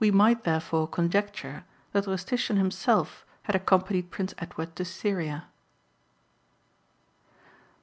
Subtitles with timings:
[0.01, 4.83] 2 6o INTRODUCTION might, therefore, conjecture that Rustician himself had accom panied Prince Edward to
[4.83, 5.45] Syria.